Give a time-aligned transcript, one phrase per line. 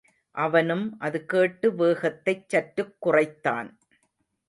[0.35, 3.71] அவனும் அது கேட்டு வேகத்தைச் சற்றுக்குறைத்தான்.